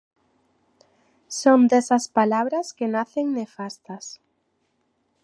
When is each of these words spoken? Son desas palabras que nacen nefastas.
Son 1.39 1.59
desas 1.71 2.05
palabras 2.17 2.67
que 2.77 2.87
nacen 2.95 3.27
nefastas. 3.37 4.05